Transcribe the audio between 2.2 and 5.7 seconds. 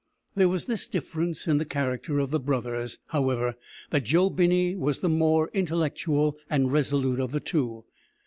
the brothers, however, that Joe Binney was the more